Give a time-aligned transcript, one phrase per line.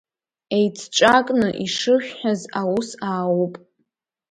[0.57, 3.53] Еицҿакны ишышәҳәаз аус аауп.